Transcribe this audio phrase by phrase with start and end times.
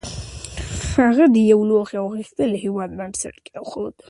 [0.95, 3.95] هغه د یو لوی او غښتلي هېواد بنسټ کېښود.